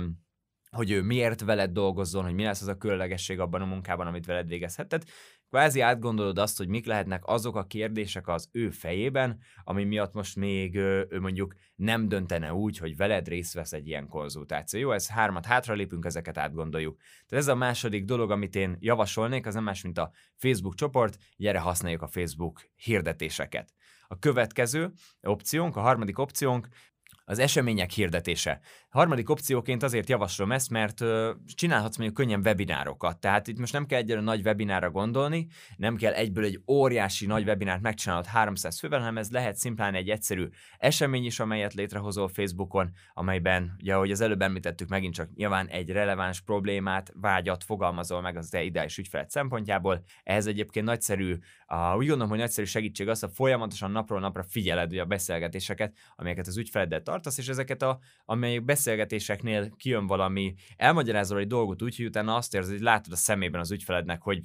hogy 0.72 0.92
ő 0.92 1.02
miért 1.02 1.42
veled 1.42 1.72
dolgozzon, 1.72 2.24
hogy 2.24 2.34
mi 2.34 2.44
lesz 2.44 2.62
az 2.62 2.68
a 2.68 2.78
különlegesség 2.78 3.40
abban 3.40 3.62
a 3.62 3.66
munkában, 3.66 4.08
amit 4.08 4.26
veled 4.26 4.48
végezhet. 4.48 4.88
Tehát 4.88 5.06
kvázi 5.50 5.82
átgondolod 5.82 6.38
azt, 6.38 6.58
hogy 6.58 6.68
mik 6.68 6.86
lehetnek 6.86 7.26
azok 7.26 7.56
a 7.56 7.66
kérdések 7.66 8.28
az 8.28 8.50
ő 8.52 8.70
fejében, 8.70 9.40
ami 9.64 9.84
miatt 9.84 10.14
most 10.14 10.36
még 10.36 10.76
ő 10.76 11.20
mondjuk 11.20 11.54
nem 11.76 12.08
döntene 12.08 12.54
úgy, 12.54 12.78
hogy 12.78 12.96
veled 12.96 13.28
részt 13.28 13.54
vesz 13.54 13.74
egy 13.74 13.88
ilyen 13.88 14.08
konzultáció. 14.08 14.80
Jó, 14.80 14.92
ez 14.92 15.10
hármat 15.10 15.46
hátralépünk, 15.46 16.06
ezeket 16.06 16.38
átgondoljuk. 16.38 16.98
Tehát 17.28 17.44
ez 17.44 17.52
a 17.52 17.56
második 17.56 18.06
dolog, 18.06 18.32
amit 18.32 18.56
én 18.56 18.78
javasolnék, 18.80 19.46
az 19.46 19.54
nem 19.54 19.64
más, 19.64 19.84
mint 19.84 19.98
a 19.98 20.12
Facebook 20.38 20.76
csoport, 20.76 21.18
gyere 21.38 21.60
használjuk 21.60 22.02
a 22.02 22.08
Facebook 22.08 22.70
hirdetéseket. 22.76 23.74
A 24.08 24.20
következő 24.20 24.92
opciónk, 25.22 25.76
a 25.76 25.82
harmadik 25.82 26.20
opciónk 26.20 26.68
az 27.26 27.40
események 27.40 27.92
hirdetése. 27.92 28.60
Harmadik 28.90 29.30
opcióként 29.30 29.84
azért 29.84 30.10
javaslom 30.10 30.52
ezt, 30.52 30.70
mert 30.70 31.02
ö, 31.02 31.32
csinálhatsz 31.56 31.98
mondjuk 31.98 32.18
könnyen 32.18 32.40
webinárokat. 32.40 33.20
Tehát 33.20 33.48
itt 33.48 33.60
most 33.60 33.74
nem 33.74 33.86
kell 33.86 34.00
egyre 34.00 34.20
nagy 34.20 34.46
webinára 34.46 34.92
gondolni, 34.92 35.48
nem 35.78 35.96
kell 35.96 36.14
egyből 36.14 36.44
egy 36.44 36.62
óriási 36.68 37.26
nagy 37.26 37.48
webinárt 37.48 37.82
megcsinálnod 37.82 38.26
300 38.26 38.80
fővel, 38.80 39.00
hanem 39.00 39.18
ez 39.18 39.30
lehet 39.30 39.56
szimplán 39.56 39.96
egy 39.96 40.10
egyszerű 40.10 40.48
esemény 40.78 41.26
is, 41.26 41.40
amelyet 41.40 41.74
létrehozol 41.74 42.28
Facebookon, 42.28 42.92
amelyben, 43.14 43.76
ugye, 43.80 43.94
ahogy 43.96 44.12
az 44.12 44.22
előbb 44.22 44.42
említettük, 44.42 44.90
megint 44.90 45.14
csak 45.14 45.30
nyilván 45.36 45.68
egy 45.68 45.90
releváns 45.90 46.42
problémát, 46.42 47.12
vágyat 47.16 47.64
fogalmazol 47.64 48.22
meg 48.22 48.38
az 48.38 48.48
te 48.50 48.64
ideális 48.64 48.98
ügyfeled 48.98 49.30
szempontjából. 49.30 50.04
Ehhez 50.24 50.48
egyébként 50.48 50.86
nagyszerű, 50.86 51.32
uh, 51.68 51.96
úgy 51.96 52.08
gondolom, 52.08 52.30
hogy 52.30 52.38
nagyszerű 52.38 52.68
segítség 52.68 53.08
az, 53.08 53.20
hogy 53.20 53.32
folyamatosan 53.34 53.92
napról 53.92 54.20
napra 54.20 54.44
figyeled 54.44 54.92
ugye, 54.92 55.02
a 55.02 55.06
beszélgetéseket, 55.06 55.98
amelyeket 56.16 56.48
az 56.48 56.58
ügyfeleddel 56.58 57.02
tartasz, 57.14 57.38
és 57.38 57.48
ezeket 57.48 57.82
a, 57.82 58.00
amelyek 58.26 58.64
beszélgetéseknél 58.64 59.70
kijön 59.78 60.08
valami, 60.08 60.54
elmagyarázol 60.76 61.40
egy 61.40 61.48
dolgot 61.48 61.82
úgy, 61.82 61.96
hogy 61.96 62.06
utána 62.06 62.36
azt 62.36 62.54
érzed, 62.54 62.72
hogy 62.72 62.82
látod 62.82 63.14
a 63.14 63.16
szemében 63.16 63.60
az 63.60 63.72
ügyfelednek, 63.72 64.22
hogy 64.22 64.40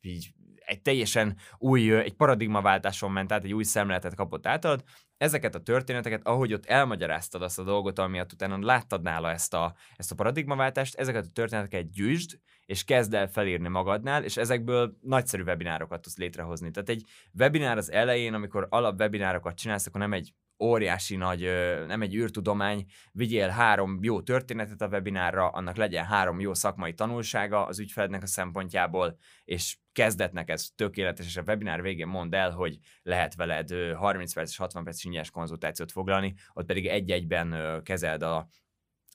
így 0.00 0.32
egy 0.70 0.82
teljesen 0.82 1.36
új, 1.58 1.94
egy 1.94 2.12
paradigmaváltáson 2.12 3.12
ment 3.12 3.32
át, 3.32 3.44
egy 3.44 3.52
új 3.52 3.64
szemléletet 3.64 4.14
kapott 4.14 4.46
általad, 4.46 4.82
ezeket 5.16 5.54
a 5.54 5.62
történeteket, 5.62 6.26
ahogy 6.26 6.52
ott 6.52 6.66
elmagyaráztad 6.66 7.42
azt 7.42 7.58
a 7.58 7.62
dolgot, 7.62 7.98
amiatt 7.98 8.32
utána 8.32 8.58
láttad 8.58 9.02
nála 9.02 9.30
ezt 9.30 9.54
a, 9.54 9.74
ezt 9.96 10.12
a 10.12 10.14
paradigmaváltást, 10.14 10.94
ezeket 10.94 11.24
a 11.24 11.32
történeteket 11.32 11.90
gyűjtsd, 11.90 12.38
és 12.66 12.84
kezd 12.84 13.14
el 13.14 13.28
felírni 13.28 13.68
magadnál, 13.68 14.24
és 14.24 14.36
ezekből 14.36 14.96
nagyszerű 15.00 15.42
webinárokat 15.42 16.02
tudsz 16.02 16.16
létrehozni. 16.16 16.70
Tehát 16.70 16.88
egy 16.88 17.04
webinár 17.38 17.76
az 17.76 17.92
elején, 17.92 18.34
amikor 18.34 18.66
alap 18.70 19.00
webinárokat 19.00 19.56
csinálsz, 19.56 19.86
akkor 19.86 20.00
nem 20.00 20.12
egy 20.12 20.34
óriási 20.62 21.16
nagy, 21.16 21.40
nem 21.86 22.02
egy 22.02 22.14
űrtudomány, 22.14 22.84
vigyél 23.12 23.48
három 23.48 23.98
jó 24.02 24.22
történetet 24.22 24.80
a 24.80 24.86
webinárra, 24.86 25.48
annak 25.48 25.76
legyen 25.76 26.04
három 26.04 26.40
jó 26.40 26.54
szakmai 26.54 26.94
tanulsága 26.94 27.66
az 27.66 27.78
ügyfelednek 27.78 28.22
a 28.22 28.26
szempontjából, 28.26 29.18
és 29.44 29.76
kezdetnek 29.92 30.48
ez 30.48 30.68
tökéletes, 30.74 31.26
és 31.26 31.36
a 31.36 31.42
webinár 31.46 31.82
végén 31.82 32.06
mondd 32.06 32.34
el, 32.34 32.50
hogy 32.50 32.78
lehet 33.02 33.34
veled 33.34 33.70
30 33.94 34.34
perc 34.34 34.50
és 34.50 34.56
60 34.56 34.84
perc 34.84 35.04
ingyenes 35.04 35.30
konzultációt 35.30 35.92
foglalni, 35.92 36.34
ott 36.52 36.66
pedig 36.66 36.86
egy-egyben 36.86 37.80
kezeld 37.82 38.22
a 38.22 38.48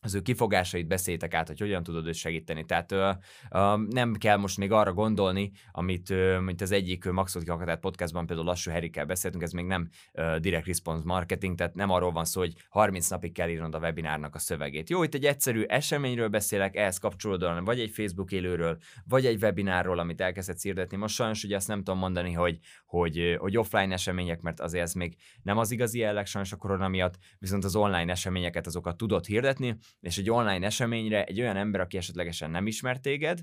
az 0.05 0.15
ő 0.15 0.21
kifogásait 0.21 0.87
beszéltek 0.87 1.33
át, 1.33 1.47
hogy 1.47 1.59
hogyan 1.59 1.83
tudod 1.83 2.07
őt 2.07 2.13
segíteni. 2.13 2.65
Tehát 2.65 2.91
ö, 2.91 3.11
ö, 3.51 3.75
nem 3.89 4.13
kell 4.13 4.37
most 4.37 4.57
még 4.57 4.71
arra 4.71 4.93
gondolni, 4.93 5.51
amit 5.71 6.09
ö, 6.09 6.39
mint 6.39 6.61
az 6.61 6.71
egyik 6.71 7.05
Maxot 7.05 7.43
Kiakatát 7.43 7.79
podcastban 7.79 8.25
például 8.25 8.47
Lassú 8.47 8.71
Herikkel 8.71 9.05
beszéltünk, 9.05 9.43
ez 9.43 9.51
még 9.51 9.65
nem 9.65 9.89
ö, 10.11 10.35
direct 10.39 10.65
response 10.65 11.03
marketing, 11.05 11.57
tehát 11.57 11.73
nem 11.73 11.89
arról 11.89 12.11
van 12.11 12.25
szó, 12.25 12.39
hogy 12.39 12.53
30 12.69 13.09
napig 13.09 13.33
kell 13.33 13.49
írnod 13.49 13.75
a 13.75 13.79
webinárnak 13.79 14.35
a 14.35 14.39
szövegét. 14.39 14.89
Jó, 14.89 15.03
itt 15.03 15.13
egy 15.13 15.25
egyszerű 15.25 15.63
eseményről 15.63 16.27
beszélek, 16.27 16.75
ehhez 16.75 16.97
kapcsolódóan 16.97 17.63
vagy 17.63 17.79
egy 17.79 17.91
Facebook 17.91 18.31
élőről, 18.31 18.77
vagy 19.03 19.25
egy 19.25 19.43
webinárról, 19.43 19.99
amit 19.99 20.21
elkezdett 20.21 20.61
hirdetni. 20.61 20.97
Most 20.97 21.15
sajnos 21.15 21.43
ugye 21.43 21.55
azt 21.55 21.67
nem 21.67 21.77
tudom 21.77 21.99
mondani, 21.99 22.31
hogy, 22.31 22.59
hogy, 22.85 23.35
hogy 23.39 23.57
offline 23.57 23.93
események, 23.93 24.41
mert 24.41 24.59
azért 24.59 24.83
ez 24.83 24.93
még 24.93 25.15
nem 25.43 25.57
az 25.57 25.71
igazi 25.71 25.99
jelleg 25.99 26.25
sajnos 26.25 26.51
a 26.51 26.55
korona 26.55 26.87
miatt, 26.87 27.17
viszont 27.39 27.63
az 27.63 27.75
online 27.75 28.11
eseményeket 28.11 28.67
azokat 28.67 28.97
tudod 28.97 29.25
hirdetni, 29.25 29.77
és 29.99 30.17
egy 30.17 30.31
online 30.31 30.65
eseményre 30.65 31.23
egy 31.23 31.39
olyan 31.41 31.57
ember, 31.57 31.81
aki 31.81 31.97
esetlegesen 31.97 32.51
nem 32.51 32.67
ismer 32.67 32.99
téged, 32.99 33.39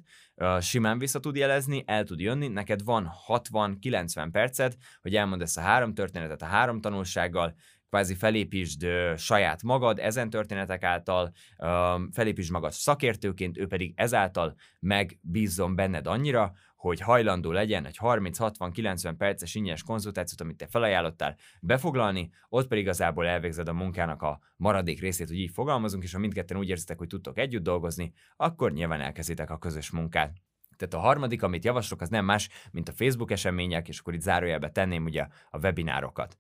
simán 0.61 0.99
vissza 0.99 1.21
tud 1.21 1.37
jelezni, 1.37 1.83
el 1.87 2.05
tud 2.05 2.21
jönni, 2.21 2.49
neked 2.49 2.85
van 2.85 3.11
60-90 3.27 4.29
perced, 4.33 4.77
hogy 5.01 5.17
elmond 5.17 5.43
ezt 5.43 5.59
a 5.59 5.61
három 5.61 5.95
történetet 5.95 6.43
a 6.43 6.47
három 6.47 6.81
tanulsággal, 6.81 7.55
kvázi 7.89 8.15
felépítsd 8.15 8.87
saját 9.17 9.63
magad 9.63 9.99
ezen 9.99 10.31
történetek 10.31 10.83
által, 10.83 11.33
felépítsd 12.13 12.51
magad 12.51 12.73
szakértőként, 12.73 13.59
ő 13.59 13.67
pedig 13.67 13.93
ezáltal 13.97 14.55
megbízzon 14.81 15.75
benned 15.75 16.07
annyira, 16.07 16.53
hogy 16.83 17.01
hajlandó 17.01 17.53
legyen 17.53 17.87
egy 17.87 17.97
30-60-90 18.01 19.15
perces 19.19 19.55
ingyenes 19.55 19.83
konzultációt, 19.83 20.41
amit 20.41 20.57
te 20.57 20.67
felajánlottál 20.67 21.37
befoglalni, 21.61 22.31
ott 22.49 22.69
pedig 22.69 22.83
igazából 22.83 23.27
elvégzed 23.27 23.69
a 23.69 23.73
munkának 23.73 24.23
a 24.23 24.41
maradék 24.57 25.01
részét, 25.01 25.29
hogy 25.29 25.39
így 25.39 25.51
fogalmazunk, 25.53 26.03
és 26.03 26.13
ha 26.13 26.19
mindketten 26.19 26.57
úgy 26.57 26.69
érzitek, 26.69 26.99
hogy 26.99 27.07
tudtok 27.07 27.39
együtt 27.39 27.63
dolgozni, 27.63 28.13
akkor 28.37 28.73
nyilván 28.73 29.01
elkezditek 29.01 29.51
a 29.51 29.59
közös 29.59 29.91
munkát. 29.91 30.33
Tehát 30.77 30.95
a 30.95 31.07
harmadik, 31.07 31.43
amit 31.43 31.65
javaslok, 31.65 32.01
az 32.01 32.09
nem 32.09 32.25
más, 32.25 32.49
mint 32.71 32.89
a 32.89 32.93
Facebook 32.93 33.31
események, 33.31 33.89
és 33.89 33.99
akkor 33.99 34.15
itt 34.15 34.21
zárójelbe 34.21 34.71
tenném 34.71 35.05
ugye 35.05 35.27
a 35.51 35.59
webinárokat. 35.59 36.37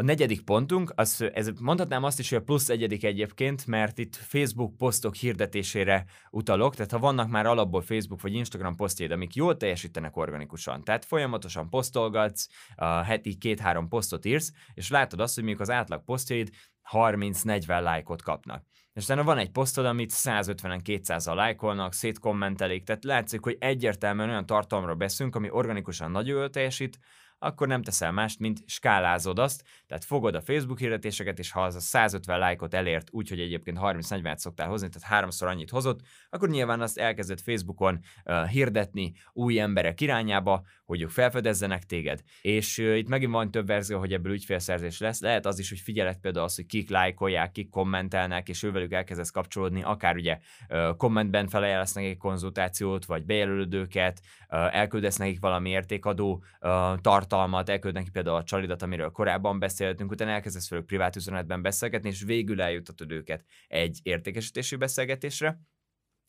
A 0.00 0.02
negyedik 0.02 0.40
pontunk, 0.40 0.92
az, 0.94 1.24
ez, 1.32 1.50
mondhatnám 1.58 2.04
azt 2.04 2.18
is, 2.18 2.28
hogy 2.28 2.38
a 2.38 2.42
plusz 2.42 2.68
egyedik 2.68 3.04
egyébként, 3.04 3.66
mert 3.66 3.98
itt 3.98 4.16
Facebook 4.16 4.76
posztok 4.76 5.14
hirdetésére 5.14 6.04
utalok, 6.30 6.74
tehát 6.74 6.90
ha 6.90 6.98
vannak 6.98 7.28
már 7.28 7.46
alapból 7.46 7.80
Facebook 7.80 8.20
vagy 8.20 8.34
Instagram 8.34 8.76
posztjaid, 8.76 9.10
amik 9.10 9.34
jól 9.34 9.56
teljesítenek 9.56 10.16
organikusan, 10.16 10.84
tehát 10.84 11.04
folyamatosan 11.04 11.70
posztolgatsz, 11.70 12.46
a 12.74 12.84
heti 12.84 13.36
két-három 13.36 13.88
posztot 13.88 14.24
írsz, 14.24 14.52
és 14.74 14.90
látod 14.90 15.20
azt, 15.20 15.34
hogy 15.34 15.44
mondjuk 15.44 15.68
az 15.68 15.74
átlag 15.74 16.04
posztjaid 16.04 16.50
30-40 16.92 17.82
lájkot 17.82 18.22
kapnak. 18.22 18.64
És 18.92 19.04
utána 19.04 19.22
van 19.22 19.38
egy 19.38 19.50
posztod, 19.50 19.84
amit 19.84 20.12
150-en 20.14 20.80
200-al 20.84 21.34
lájkolnak, 21.34 21.92
szétkommentelik, 21.92 22.84
tehát 22.84 23.04
látszik, 23.04 23.42
hogy 23.42 23.56
egyértelműen 23.58 24.28
olyan 24.28 24.46
tartalomról 24.46 24.94
beszélünk, 24.94 25.36
ami 25.36 25.50
organikusan 25.50 26.10
nagyon 26.10 26.38
jól 26.38 26.50
teljesít, 26.50 26.98
akkor 27.42 27.66
nem 27.66 27.82
teszel 27.82 28.12
mást, 28.12 28.38
mint 28.38 28.62
skálázod 28.66 29.38
azt, 29.38 29.64
tehát 29.86 30.04
fogod 30.04 30.34
a 30.34 30.40
Facebook 30.40 30.78
hirdetéseket, 30.78 31.38
és 31.38 31.50
ha 31.50 31.62
az 31.62 31.74
a 31.74 31.80
150 31.80 32.38
lájkot 32.38 32.74
elért, 32.74 33.08
úgyhogy 33.10 33.40
egyébként 33.40 33.78
30-40-et 33.80 34.36
szoktál 34.36 34.68
hozni, 34.68 34.88
tehát 34.88 35.08
háromszor 35.08 35.48
annyit 35.48 35.70
hozott, 35.70 36.00
akkor 36.30 36.48
nyilván 36.48 36.80
azt 36.80 36.98
elkezded 36.98 37.40
Facebookon 37.40 38.00
uh, 38.24 38.46
hirdetni 38.46 39.12
új 39.32 39.60
emberek 39.60 40.00
irányába, 40.00 40.62
hogy 40.84 41.02
ők 41.02 41.10
felfedezzenek 41.10 41.84
téged. 41.84 42.20
És 42.40 42.78
uh, 42.78 42.98
itt 42.98 43.08
megint 43.08 43.32
van 43.32 43.50
több 43.50 43.66
verzió, 43.66 43.98
hogy 43.98 44.12
ebből 44.12 44.32
ügyfélszerzés 44.32 44.98
lesz. 44.98 45.20
Lehet 45.20 45.46
az 45.46 45.58
is, 45.58 45.68
hogy 45.68 45.80
figyeled 45.80 46.18
például 46.18 46.44
azt, 46.44 46.56
hogy 46.56 46.66
kik 46.66 46.90
lájkolják, 46.90 47.52
kik 47.52 47.68
kommentelnek, 47.68 48.48
és 48.48 48.62
ővelük 48.62 48.92
elkezdesz 48.92 49.30
kapcsolódni, 49.30 49.82
akár 49.82 50.16
ugye 50.16 50.38
uh, 50.68 50.96
kommentben 50.96 51.48
felajánlasz 51.48 51.92
nekik 51.92 52.18
konzultációt, 52.18 53.04
vagy 53.04 53.24
bejelölöd 53.24 53.74
őket, 53.74 54.20
uh, 54.48 54.76
elküldesz 54.76 55.16
nekik 55.16 55.40
valami 55.40 55.70
értékadó 55.70 56.42
uh, 56.60 57.00
tartalmat, 57.30 57.68
elküld 57.68 57.94
neki 57.94 58.10
például 58.10 58.36
a 58.36 58.44
csalidat, 58.44 58.82
amiről 58.82 59.10
korábban 59.10 59.58
beszéltünk, 59.58 60.10
utána 60.10 60.30
elkezdesz 60.30 60.70
velük 60.70 60.86
privát 60.86 61.16
üzenetben 61.16 61.62
beszélgetni, 61.62 62.08
és 62.08 62.22
végül 62.22 62.60
eljutatod 62.60 63.10
őket 63.10 63.44
egy 63.68 63.98
értékesítési 64.02 64.76
beszélgetésre, 64.76 65.60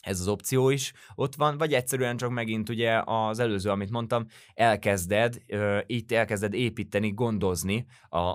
ez 0.02 0.20
az 0.20 0.28
opció 0.28 0.70
is 0.70 0.94
ott 1.16 1.36
van, 1.36 1.58
vagy 1.58 1.74
egyszerűen 1.74 2.18
csak 2.18 2.30
megint 2.30 2.70
ugye 2.70 3.02
az 3.06 3.40
előző, 3.40 3.70
amit 3.70 3.90
mondtam, 3.90 4.26
elkezded, 4.54 5.42
itt 5.86 6.12
elkezded 6.12 6.54
építeni, 6.54 7.12
gondozni 7.12 7.86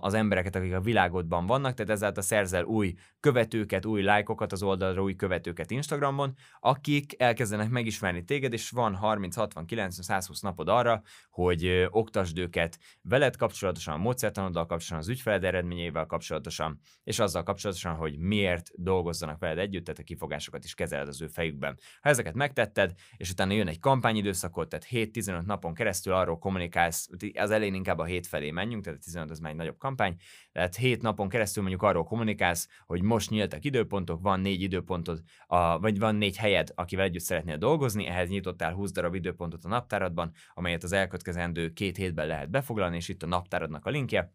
az 0.00 0.14
embereket, 0.14 0.56
akik 0.56 0.74
a 0.74 0.80
világodban 0.80 1.46
vannak, 1.46 1.74
tehát 1.74 1.92
ezáltal 1.92 2.22
szerzel 2.22 2.64
új 2.64 2.94
követőket, 3.20 3.86
új 3.86 4.02
lájkokat 4.02 4.52
az 4.52 4.62
oldalra, 4.62 5.02
új 5.02 5.16
követőket 5.16 5.70
Instagramon, 5.70 6.34
akik 6.60 7.14
elkezdenek 7.18 7.70
megismerni 7.70 8.24
téged, 8.24 8.52
és 8.52 8.70
van 8.70 8.94
30, 8.94 9.36
60, 9.36 9.66
90, 9.66 10.04
120 10.04 10.40
napod 10.40 10.68
arra, 10.68 11.02
hogy 11.30 11.86
oktasd 11.90 12.38
őket 12.38 12.78
veled 13.02 13.36
kapcsolatosan, 13.36 13.94
a 13.94 13.96
módszertanoddal 13.96 14.66
kapcsolatosan, 14.66 14.98
az 14.98 15.08
ügyfeled 15.08 15.44
eredményeivel 15.44 16.06
kapcsolatosan, 16.06 16.80
és 17.04 17.18
azzal 17.18 17.42
kapcsolatosan, 17.42 17.94
hogy 17.94 18.18
miért 18.18 18.70
dolgozzanak 18.74 19.38
veled 19.38 19.58
együtt, 19.58 19.84
tehát 19.84 20.00
a 20.00 20.04
kifogásokat 20.04 20.64
is 20.64 20.74
kezeled 20.74 21.08
az 21.08 21.22
ő 21.22 21.26
fejük 21.26 21.55
fejükben. 21.56 21.78
Ha 22.00 22.08
ezeket 22.08 22.34
megtetted, 22.34 22.92
és 23.16 23.30
utána 23.30 23.52
jön 23.52 23.68
egy 23.68 23.78
kampányidőszakot, 23.78 24.68
tehát 24.68 24.86
7-15 24.90 25.44
napon 25.44 25.74
keresztül 25.74 26.12
arról 26.12 26.38
kommunikálsz, 26.38 27.08
az 27.34 27.50
elején 27.50 27.74
inkább 27.74 27.98
a 27.98 28.04
hét 28.04 28.26
felé 28.26 28.50
menjünk, 28.50 28.84
tehát 28.84 28.98
a 28.98 29.02
15 29.04 29.30
az 29.30 29.38
már 29.38 29.50
egy 29.50 29.56
nagyobb 29.56 29.78
kampány, 29.78 30.16
tehát 30.52 30.76
7 30.76 31.02
napon 31.02 31.28
keresztül 31.28 31.62
mondjuk 31.62 31.82
arról 31.82 32.04
kommunikálsz, 32.04 32.68
hogy 32.86 33.02
most 33.02 33.30
nyíltak 33.30 33.64
időpontok, 33.64 34.22
van 34.22 34.40
négy 34.40 34.62
időpontod, 34.62 35.22
a, 35.46 35.78
vagy 35.78 35.98
van 35.98 36.14
négy 36.14 36.36
helyed, 36.36 36.68
akivel 36.74 37.04
együtt 37.04 37.22
szeretnél 37.22 37.56
dolgozni, 37.56 38.06
ehhez 38.06 38.28
nyitottál 38.28 38.72
20 38.72 38.92
darab 38.92 39.14
időpontot 39.14 39.64
a 39.64 39.68
naptáradban, 39.68 40.32
amelyet 40.54 40.82
az 40.82 40.92
elkövetkezendő 40.92 41.72
két 41.72 41.96
hétben 41.96 42.26
lehet 42.26 42.50
befoglalni, 42.50 42.96
és 42.96 43.08
itt 43.08 43.22
a 43.22 43.26
naptáradnak 43.26 43.84
a 43.84 43.90
linkje 43.90 44.34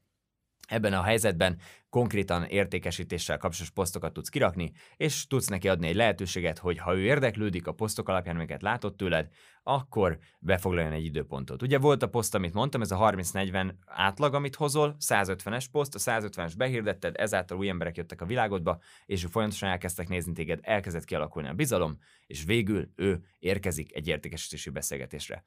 Ebben 0.68 0.94
a 0.94 1.04
helyzetben 1.04 1.58
konkrétan 1.90 2.44
értékesítéssel 2.44 3.38
kapcsolatos 3.38 3.74
posztokat 3.74 4.14
tudsz 4.14 4.30
kirakni, 4.30 4.72
és 4.98 5.28
tudsz 5.28 5.48
neki 5.48 5.68
adni 5.68 5.88
egy 5.88 5.96
lehetőséget, 5.96 6.58
hogy 6.58 6.78
ha 6.78 6.96
ő 6.96 7.04
érdeklődik 7.04 7.68
a 7.68 7.72
posztok 7.72 8.10
alapján, 8.10 8.36
amiket 8.36 8.62
látott 8.62 8.98
tőled, 8.98 9.28
akkor 9.64 10.20
befoglaljon 10.40 10.94
egy 10.94 11.06
időpontot. 11.06 11.62
Ugye 11.62 11.78
volt 11.78 12.04
a 12.04 12.10
poszt, 12.10 12.36
amit 12.36 12.54
mondtam, 12.54 12.82
ez 12.82 12.92
a 12.92 12.98
30-40 12.98 13.74
átlag, 13.86 14.34
amit 14.34 14.56
hozol, 14.56 14.96
150-es 15.00 15.66
poszt, 15.72 15.96
a 15.96 16.00
150-es 16.00 16.54
behirdetted, 16.58 17.16
ezáltal 17.18 17.58
új 17.58 17.70
emberek 17.70 17.98
jöttek 17.98 18.22
a 18.22 18.26
világodba, 18.26 18.80
és 19.06 19.24
ő 19.24 19.28
folyamatosan 19.28 19.70
elkezdtek 19.70 20.08
nézni 20.08 20.34
téged, 20.34 20.60
elkezdett 20.62 21.06
kialakulni 21.06 21.48
a 21.48 21.54
bizalom, 21.54 21.98
és 22.26 22.44
végül 22.44 22.92
ő 22.96 23.24
érkezik 23.40 23.96
egy 23.96 24.08
értékesítési 24.08 24.70
beszélgetésre. 24.70 25.44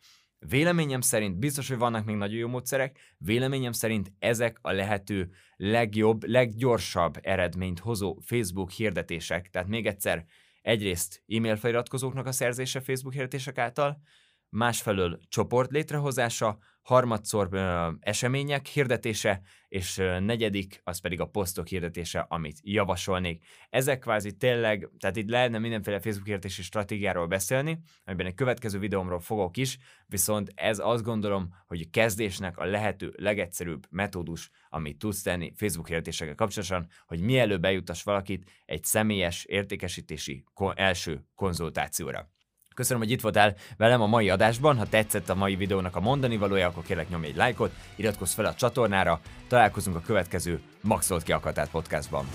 Véleményem 0.48 1.00
szerint 1.00 1.38
biztos, 1.38 1.68
hogy 1.68 1.78
vannak 1.78 2.04
még 2.04 2.16
nagyon 2.16 2.36
jó 2.36 2.48
módszerek, 2.48 2.98
véleményem 3.18 3.72
szerint 3.72 4.12
ezek 4.18 4.58
a 4.62 4.72
lehető 4.72 5.30
legjobb, 5.56 6.24
leggyorsabb 6.24 7.18
eredményt 7.22 7.78
hozó 7.78 8.18
Facebook 8.20 8.70
hirdetések. 8.70 9.50
Tehát 9.50 9.68
még 9.68 9.86
egyszer, 9.86 10.24
egyrészt 10.62 11.22
e-mail 11.28 11.56
feliratkozóknak 11.56 12.26
a 12.26 12.32
szerzése 12.32 12.80
Facebook 12.80 13.14
hirdetések 13.14 13.58
által, 13.58 14.00
másfelől 14.48 15.20
csoport 15.28 15.70
létrehozása, 15.70 16.58
harmadszor 16.84 17.48
ö, 17.50 17.90
események 18.00 18.66
hirdetése, 18.66 19.40
és 19.68 19.98
ö, 19.98 20.20
negyedik, 20.20 20.80
az 20.84 21.00
pedig 21.00 21.20
a 21.20 21.26
posztok 21.26 21.66
hirdetése, 21.66 22.26
amit 22.28 22.58
javasolnék. 22.62 23.44
Ezek 23.70 23.98
kvázi 23.98 24.32
tényleg, 24.32 24.88
tehát 24.98 25.16
itt 25.16 25.28
lehetne 25.28 25.58
mindenféle 25.58 26.00
Facebook 26.00 26.26
hirdetési 26.26 26.62
stratégiáról 26.62 27.26
beszélni, 27.26 27.78
amiben 28.04 28.26
egy 28.26 28.34
következő 28.34 28.78
videómról 28.78 29.20
fogok 29.20 29.56
is, 29.56 29.78
viszont 30.06 30.52
ez 30.54 30.78
azt 30.78 31.02
gondolom, 31.02 31.48
hogy 31.66 31.80
a 31.80 31.90
kezdésnek 31.90 32.58
a 32.58 32.64
lehető 32.64 33.14
legegyszerűbb 33.16 33.86
metódus, 33.90 34.50
amit 34.68 34.98
tudsz 34.98 35.22
tenni 35.22 35.52
Facebook 35.56 35.88
hirdetésekkel 35.88 36.34
kapcsolatosan, 36.34 36.88
hogy 37.06 37.20
mielőbb 37.20 37.64
eljutass 37.64 38.02
valakit 38.02 38.50
egy 38.64 38.84
személyes 38.84 39.44
értékesítési 39.44 40.44
ko- 40.54 40.78
első 40.78 41.26
konzultációra. 41.34 42.33
Köszönöm, 42.74 43.02
hogy 43.02 43.10
itt 43.10 43.20
voltál 43.20 43.54
velem 43.76 44.00
a 44.00 44.06
mai 44.06 44.30
adásban. 44.30 44.76
Ha 44.76 44.86
tetszett 44.86 45.28
a 45.28 45.34
mai 45.34 45.56
videónak 45.56 45.96
a 45.96 46.00
mondani 46.00 46.36
valója, 46.36 46.66
akkor 46.66 46.82
kérlek 46.82 47.08
nyomj 47.08 47.26
egy 47.26 47.36
lájkot, 47.36 47.72
iratkozz 47.96 48.34
fel 48.34 48.44
a 48.44 48.54
csatornára, 48.54 49.20
találkozunk 49.48 49.96
a 49.96 50.02
következő 50.06 50.60
Maxolt 50.80 51.22
ki 51.22 51.32
akatát 51.32 51.70
podcastban. 51.70 52.26